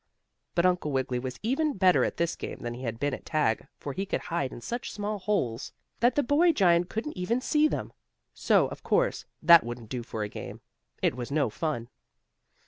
But 0.55 0.65
Uncle 0.65 0.91
Wiggily 0.91 1.19
was 1.19 1.39
even 1.43 1.73
better 1.77 2.03
at 2.03 2.17
this 2.17 2.35
game 2.35 2.57
than 2.61 2.73
he 2.73 2.81
had 2.81 2.99
been 2.99 3.13
at 3.13 3.23
tag, 3.23 3.67
for 3.77 3.93
he 3.93 4.07
could 4.07 4.19
hide 4.21 4.51
in 4.51 4.59
such 4.59 4.91
small 4.91 5.19
holes 5.19 5.71
that 5.99 6.15
the 6.15 6.23
boy 6.23 6.53
giant 6.53 6.89
couldn't 6.89 7.15
even 7.15 7.39
see 7.39 7.67
them, 7.67 7.93
so 8.33 8.67
of 8.69 8.81
course 8.81 9.25
that 9.43 9.63
wouldn't 9.63 9.89
do 9.89 10.01
for 10.01 10.23
a 10.23 10.27
game. 10.27 10.61
It 11.03 11.13
was 11.15 11.29
no 11.29 11.51
fun. 11.51 11.87